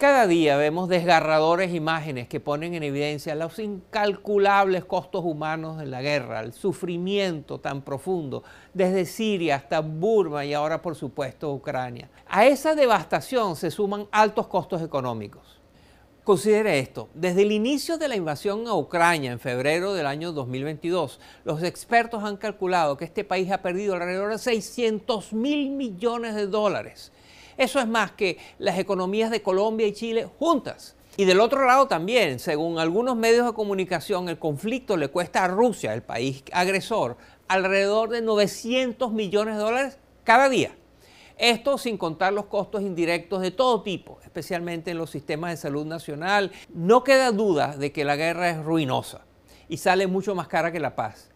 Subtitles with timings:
[0.00, 6.00] Cada día vemos desgarradores imágenes que ponen en evidencia los incalculables costos humanos de la
[6.00, 8.42] guerra, el sufrimiento tan profundo,
[8.72, 12.08] desde Siria hasta Burma y ahora por supuesto Ucrania.
[12.26, 15.60] A esa devastación se suman altos costos económicos.
[16.24, 21.20] Considere esto, desde el inicio de la invasión a Ucrania en febrero del año 2022,
[21.44, 26.46] los expertos han calculado que este país ha perdido alrededor de 600 mil millones de
[26.46, 27.12] dólares
[27.60, 30.96] eso es más que las economías de Colombia y Chile juntas.
[31.18, 35.48] Y del otro lado también, según algunos medios de comunicación, el conflicto le cuesta a
[35.48, 37.18] Rusia, el país agresor,
[37.48, 40.74] alrededor de 900 millones de dólares cada día.
[41.36, 45.84] Esto sin contar los costos indirectos de todo tipo, especialmente en los sistemas de salud
[45.84, 46.52] nacional.
[46.72, 49.26] No queda duda de que la guerra es ruinosa
[49.68, 51.29] y sale mucho más cara que la paz.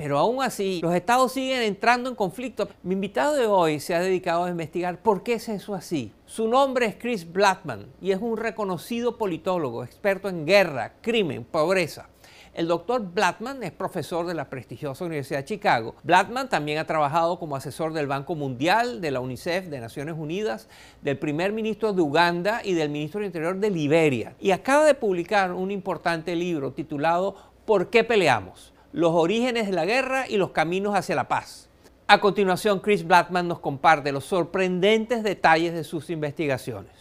[0.00, 2.70] Pero aún así, los estados siguen entrando en conflicto.
[2.82, 6.10] Mi invitado de hoy se ha dedicado a investigar por qué es eso así.
[6.24, 12.08] Su nombre es Chris Blackman y es un reconocido politólogo, experto en guerra, crimen, pobreza.
[12.54, 15.94] El doctor Blackman es profesor de la prestigiosa Universidad de Chicago.
[16.02, 20.70] Blackman también ha trabajado como asesor del Banco Mundial, de la UNICEF, de Naciones Unidas,
[21.02, 24.34] del primer ministro de Uganda y del ministro del Interior de Liberia.
[24.40, 28.69] Y acaba de publicar un importante libro titulado ¿Por qué peleamos?
[28.92, 31.68] Los orígenes de la guerra y los caminos hacia la paz.
[32.06, 36.92] A continuación, Chris Blackman nos comparte los sorprendentes detalles de sus investigaciones.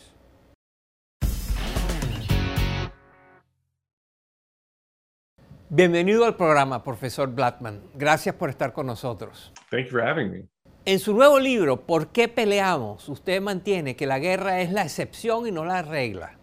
[5.71, 7.81] Bienvenido al programa, profesor Blackman.
[7.93, 9.53] Gracias por estar con nosotros.
[9.69, 10.47] Thank for having me.
[10.85, 13.07] En su nuevo libro, ¿Por qué peleamos?
[13.09, 16.38] Usted mantiene que la guerra es la excepción y no la regla.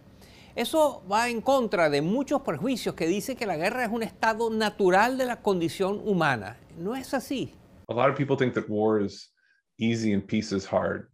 [0.57, 4.49] Eso va en contra de muchos prejuicios que dicen que la guerra es un estado
[4.49, 6.57] natural de la condición humana.
[6.79, 7.53] No es así.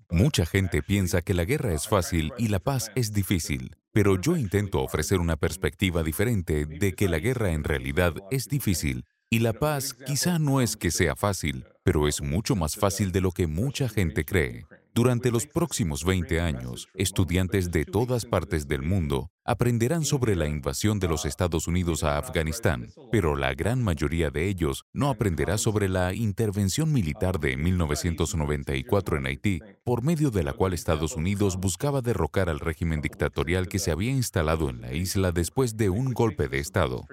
[0.09, 4.37] Mucha gente piensa que la guerra es fácil y la paz es difícil, pero yo
[4.37, 9.51] intento ofrecer una perspectiva diferente de que la guerra en realidad es difícil y la
[9.51, 13.47] paz quizá no es que sea fácil, pero es mucho más fácil de lo que
[13.47, 14.63] mucha gente cree.
[14.95, 20.99] Durante los próximos 20 años, estudiantes de todas partes del mundo aprenderán sobre la invasión
[20.99, 25.89] de los Estados Unidos a Afganistán, pero la gran mayoría de ellos no aprenderá sobre
[25.89, 32.01] la intervención militar de 1994 en Haití, por medio de la cual Estados Unidos buscaba
[32.01, 36.47] derrocar al régimen dictatorial que se había instalado en la isla después de un golpe
[36.47, 37.03] de Estado.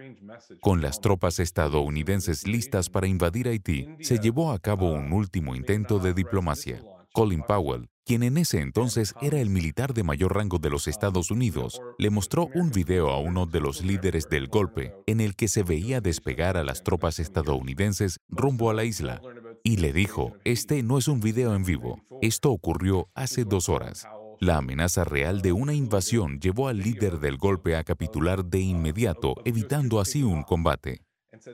[0.61, 5.99] Con las tropas estadounidenses listas para invadir Haití, se llevó a cabo un último intento
[5.99, 6.83] de diplomacia.
[7.13, 11.33] Colin Powell, quien en ese entonces era el militar de mayor rango de los Estados
[11.33, 15.49] Unidos, le mostró un video a uno de los líderes del golpe en el que
[15.49, 19.21] se veía despegar a las tropas estadounidenses rumbo a la isla.
[19.65, 24.07] Y le dijo, este no es un video en vivo, esto ocurrió hace dos horas.
[24.39, 29.35] La amenaza real de una invasión llevó al líder del golpe a capitular de inmediato,
[29.45, 31.03] evitando así un combate.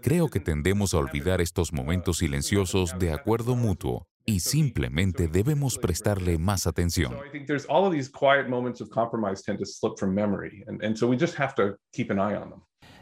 [0.03, 6.37] Creo que tendemos a olvidar estos momentos silenciosos de acuerdo mutuo y simplemente debemos prestarle
[6.37, 7.17] más atención.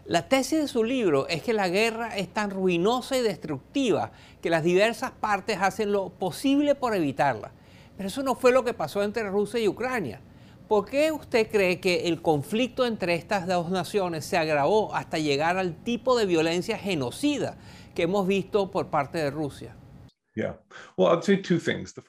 [0.05, 4.51] La tesis de su libro es que la guerra es tan ruinosa y destructiva que
[4.51, 7.53] las diversas partes hacen lo posible por evitarla.
[7.97, 10.21] Pero eso no fue lo que pasó entre Rusia y Ucrania.
[10.69, 15.57] ¿Por qué usted cree que el conflicto entre estas dos naciones se agravó hasta llegar
[15.57, 17.57] al tipo de violencia genocida
[17.95, 19.75] que hemos visto por parte de Rusia?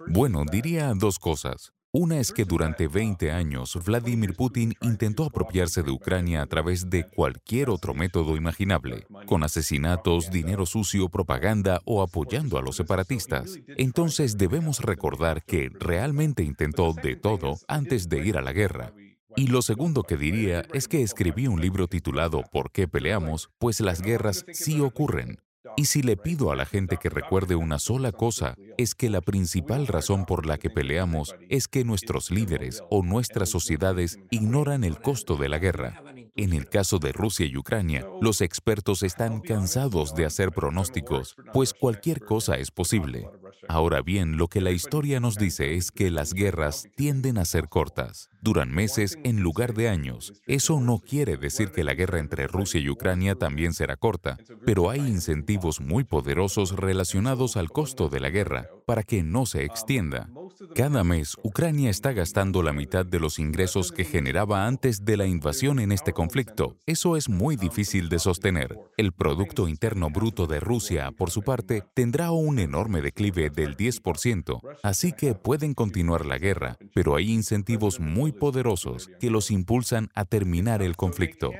[0.07, 1.73] Bueno, diría dos cosas.
[1.97, 7.07] Una es que durante 20 años Vladimir Putin intentó apropiarse de Ucrania a través de
[7.07, 13.59] cualquier otro método imaginable, con asesinatos, dinero sucio, propaganda o apoyando a los separatistas.
[13.77, 18.91] Entonces debemos recordar que realmente intentó de todo antes de ir a la guerra.
[19.37, 23.49] Y lo segundo que diría es que escribí un libro titulado ¿Por qué peleamos?
[23.57, 25.39] Pues las guerras sí ocurren.
[25.77, 29.21] Y si le pido a la gente que recuerde una sola cosa, es que la
[29.21, 34.99] principal razón por la que peleamos es que nuestros líderes o nuestras sociedades ignoran el
[35.01, 36.01] costo de la guerra.
[36.35, 41.73] En el caso de Rusia y Ucrania, los expertos están cansados de hacer pronósticos, pues
[41.73, 43.29] cualquier cosa es posible.
[43.67, 47.67] Ahora bien, lo que la historia nos dice es que las guerras tienden a ser
[47.67, 48.29] cortas.
[48.41, 50.33] Duran meses en lugar de años.
[50.45, 54.89] Eso no quiere decir que la guerra entre Rusia y Ucrania también será corta, pero
[54.89, 60.29] hay incentivos muy poderosos relacionados al costo de la guerra para que no se extienda.
[60.73, 65.25] Cada mes, Ucrania está gastando la mitad de los ingresos que generaba antes de la
[65.25, 66.77] invasión en este conflicto.
[66.85, 68.77] Eso es muy difícil de sostener.
[68.97, 74.61] El Producto Interno Bruto de Rusia, por su parte, tendrá un enorme declive del 10%,
[74.83, 80.25] así que pueden continuar la guerra, pero hay incentivos muy poderosos que los impulsan a
[80.25, 81.51] terminar el conflicto.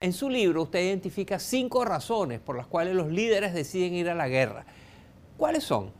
[0.00, 4.14] En su libro usted identifica cinco razones por las cuales los líderes deciden ir a
[4.14, 4.66] la guerra.
[5.36, 5.92] ¿Cuáles son?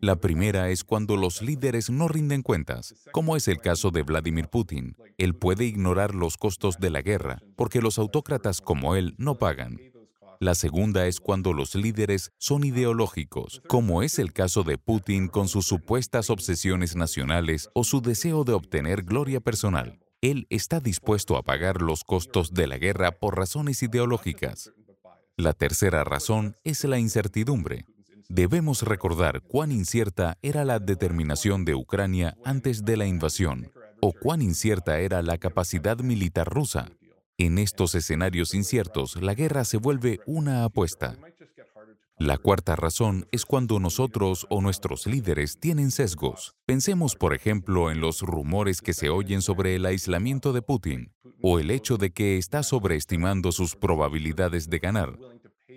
[0.00, 4.48] La primera es cuando los líderes no rinden cuentas, como es el caso de Vladimir
[4.48, 4.96] Putin.
[5.16, 9.78] Él puede ignorar los costos de la guerra, porque los autócratas como él no pagan.
[10.40, 15.48] La segunda es cuando los líderes son ideológicos, como es el caso de Putin con
[15.48, 20.00] sus supuestas obsesiones nacionales o su deseo de obtener gloria personal.
[20.20, 24.72] Él está dispuesto a pagar los costos de la guerra por razones ideológicas.
[25.38, 27.84] La tercera razón es la incertidumbre.
[28.30, 34.40] Debemos recordar cuán incierta era la determinación de Ucrania antes de la invasión, o cuán
[34.40, 36.88] incierta era la capacidad militar rusa.
[37.36, 41.18] En estos escenarios inciertos, la guerra se vuelve una apuesta.
[42.18, 46.54] La cuarta razón es cuando nosotros o nuestros líderes tienen sesgos.
[46.64, 51.58] Pensemos, por ejemplo, en los rumores que se oyen sobre el aislamiento de Putin o
[51.58, 55.18] el hecho de que está sobreestimando sus probabilidades de ganar.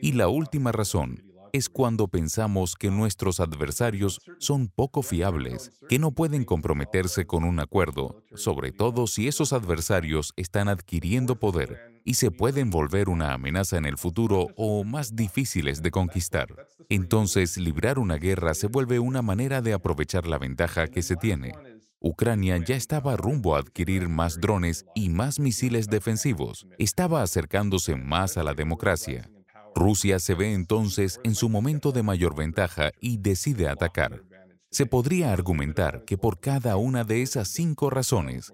[0.01, 6.11] Y la última razón es cuando pensamos que nuestros adversarios son poco fiables, que no
[6.11, 12.31] pueden comprometerse con un acuerdo, sobre todo si esos adversarios están adquiriendo poder y se
[12.31, 16.55] pueden volver una amenaza en el futuro o más difíciles de conquistar.
[16.89, 21.53] Entonces, librar una guerra se vuelve una manera de aprovechar la ventaja que se tiene.
[22.01, 26.65] Ucrania ya estaba rumbo a adquirir más drones y más misiles defensivos.
[26.77, 29.29] Estaba acercándose más a la democracia.
[29.75, 34.23] Rusia se ve entonces en su momento de mayor ventaja y decide atacar.
[34.71, 38.53] Se podría argumentar que por cada una de esas cinco razones,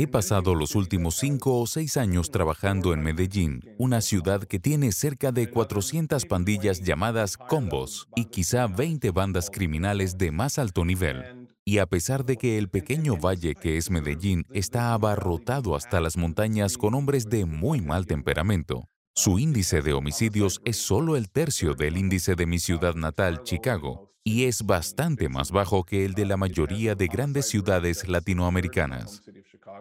[0.00, 4.92] He pasado los últimos cinco o seis años trabajando en Medellín, una ciudad que tiene
[4.92, 11.48] cerca de 400 pandillas llamadas combos y quizá 20 bandas criminales de más alto nivel.
[11.64, 16.16] Y a pesar de que el pequeño valle que es Medellín está abarrotado hasta las
[16.16, 21.74] montañas con hombres de muy mal temperamento, su índice de homicidios es solo el tercio
[21.74, 26.24] del índice de mi ciudad natal, Chicago, y es bastante más bajo que el de
[26.24, 29.22] la mayoría de grandes ciudades latinoamericanas.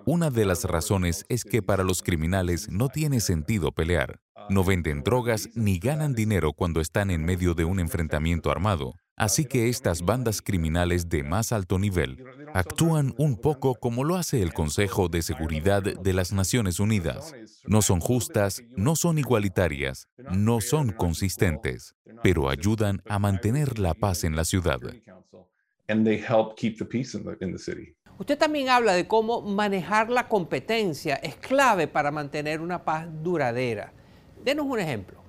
[0.05, 4.19] Una de las razones es que para los criminales no tiene sentido pelear.
[4.49, 8.93] No venden drogas ni ganan dinero cuando están en medio de un enfrentamiento armado.
[9.17, 12.23] Así que estas bandas criminales de más alto nivel
[12.53, 17.33] actúan un poco como lo hace el Consejo de Seguridad de las Naciones Unidas.
[17.65, 24.23] No son justas, no son igualitarias, no son consistentes, pero ayudan a mantener la paz
[24.23, 24.79] en la ciudad.
[28.19, 33.93] Usted también habla de cómo manejar la competencia es clave para mantener una paz duradera.
[34.43, 35.21] Denos un ejemplo.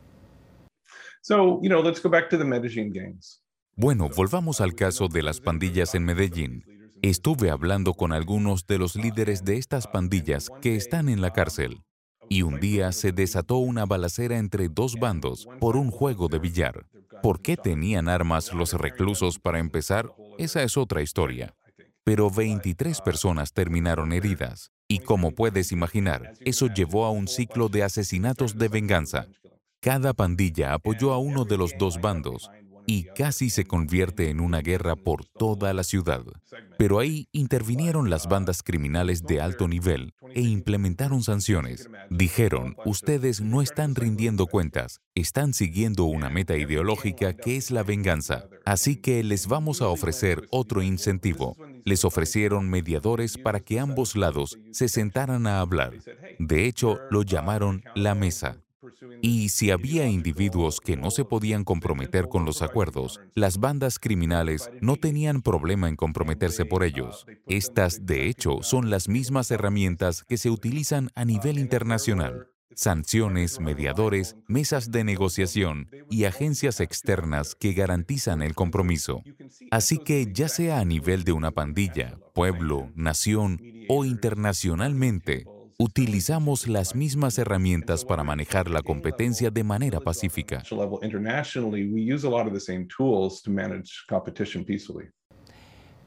[1.21, 3.43] So, you know, let's go back to the Medellin gangs.
[3.77, 6.65] Bueno, volvamos al caso de las pandillas en Medellín.
[7.03, 11.83] Estuve hablando con algunos de los líderes de estas pandillas que están en la cárcel.
[12.31, 16.87] Y un día se desató una balacera entre dos bandos por un juego de billar.
[17.23, 20.13] ¿Por qué tenían armas los reclusos para empezar?
[20.39, 21.55] Esa es otra historia.
[22.09, 24.73] Pero 23 personas terminaron heridas.
[24.89, 29.27] Y como puedes imaginar, eso llevó a un ciclo de asesinatos de venganza.
[29.83, 32.51] Cada pandilla apoyó a uno de los dos bandos
[32.87, 36.25] y casi se convierte en una guerra por toda la ciudad.
[36.79, 41.91] Pero ahí intervinieron las bandas criminales de alto nivel e implementaron sanciones.
[42.09, 48.47] Dijeron, ustedes no están rindiendo cuentas, están siguiendo una meta ideológica que es la venganza,
[48.65, 51.59] así que les vamos a ofrecer otro incentivo.
[51.85, 55.95] Les ofrecieron mediadores para que ambos lados se sentaran a hablar.
[56.39, 58.59] De hecho, lo llamaron la mesa.
[59.23, 64.71] Y si había individuos que no se podían comprometer con los acuerdos, las bandas criminales
[64.81, 67.27] no tenían problema en comprometerse por ellos.
[67.47, 74.37] Estas, de hecho, son las mismas herramientas que se utilizan a nivel internacional sanciones, mediadores,
[74.47, 79.23] mesas de negociación y agencias externas que garantizan el compromiso.
[79.71, 85.45] Así que ya sea a nivel de una pandilla, pueblo, nación o internacionalmente,
[85.79, 90.63] utilizamos las mismas herramientas para manejar la competencia de manera pacífica.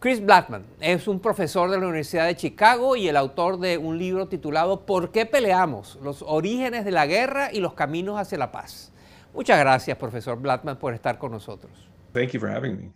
[0.02, 4.00] Chris Blackman es un profesor de la Universidad de Chicago y el autor de un
[4.00, 6.00] libro titulado ¿Por qué peleamos?
[6.02, 8.92] Los orígenes de la guerra y los caminos hacia la paz.
[9.32, 11.72] Muchas gracias, profesor Blackman, por estar con nosotros.
[12.14, 12.92] Thank you for having me.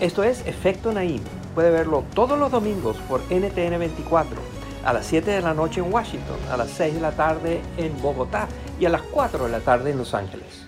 [0.00, 1.22] Esto es Efecto Naim.
[1.54, 4.36] Puede verlo todos los domingos por NTN 24,
[4.84, 8.02] a las 7 de la noche en Washington, a las 6 de la tarde en
[8.02, 10.61] Bogotá y a las 4 de la tarde en Los Ángeles.